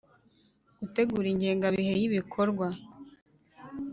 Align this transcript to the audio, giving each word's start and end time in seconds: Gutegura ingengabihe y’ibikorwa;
Gutegura 0.79 1.27
ingengabihe 1.29 1.93
y’ibikorwa; 1.99 2.67